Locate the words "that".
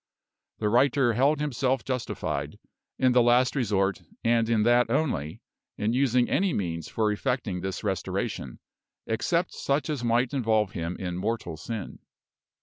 4.63-4.89